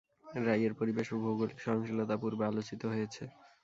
রাই 0.45 0.61
এর 0.63 0.73
পরিবেশ 0.79 1.07
ও 1.11 1.23
ভৌগোলিক 1.23 1.57
সহনশীলতা 1.61 2.15
পুর্বে 2.21 2.43
আলোচিত 2.47 2.81
হয়েছে। 2.91 3.23